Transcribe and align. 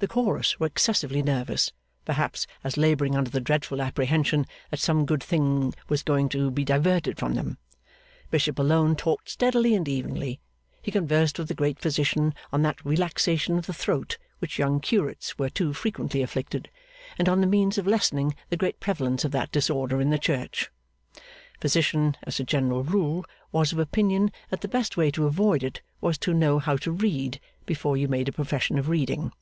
The 0.00 0.08
Chorus 0.08 0.60
were 0.60 0.66
excessively 0.66 1.22
nervous, 1.22 1.72
perhaps 2.04 2.46
as 2.62 2.76
labouring 2.76 3.16
under 3.16 3.30
the 3.30 3.40
dreadful 3.40 3.80
apprehension 3.80 4.44
that 4.70 4.78
some 4.80 5.06
good 5.06 5.22
thing 5.22 5.72
was 5.88 6.02
going 6.02 6.28
to 6.30 6.50
be 6.50 6.62
diverted 6.62 7.16
from 7.18 7.34
them! 7.36 7.56
Bishop 8.30 8.58
alone 8.58 8.96
talked 8.96 9.30
steadily 9.30 9.74
and 9.74 9.88
evenly. 9.88 10.40
He 10.82 10.90
conversed 10.90 11.38
with 11.38 11.48
the 11.48 11.54
great 11.54 11.78
Physician 11.78 12.34
on 12.52 12.60
that 12.62 12.84
relaxation 12.84 13.56
of 13.56 13.64
the 13.64 13.72
throat 13.72 14.18
with 14.40 14.50
which 14.50 14.58
young 14.58 14.78
curates 14.78 15.38
were 15.38 15.48
too 15.48 15.72
frequently 15.72 16.20
afflicted, 16.20 16.68
and 17.18 17.26
on 17.26 17.40
the 17.40 17.46
means 17.46 17.78
of 17.78 17.86
lessening 17.86 18.34
the 18.50 18.58
great 18.58 18.80
prevalence 18.80 19.24
of 19.24 19.30
that 19.32 19.52
disorder 19.52 20.02
in 20.02 20.10
the 20.10 20.18
church. 20.18 20.70
Physician, 21.60 22.14
as 22.24 22.38
a 22.38 22.44
general 22.44 22.82
rule, 22.84 23.24
was 23.52 23.72
of 23.72 23.78
opinion 23.78 24.30
that 24.50 24.60
the 24.60 24.68
best 24.68 24.98
way 24.98 25.10
to 25.12 25.24
avoid 25.26 25.62
it 25.62 25.80
was 26.02 26.18
to 26.18 26.34
know 26.34 26.58
how 26.58 26.76
to 26.76 26.92
read, 26.92 27.40
before 27.64 27.96
you 27.96 28.06
made 28.06 28.28
a 28.28 28.32
profession 28.32 28.78
of 28.78 28.90
reading. 28.90 29.32